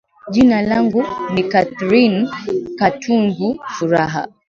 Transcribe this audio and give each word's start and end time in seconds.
jina 0.31 0.61
langu 0.61 1.03
ni 1.33 1.43
cathireen 1.43 2.29
katungu 2.77 3.59
furaha 3.77 4.27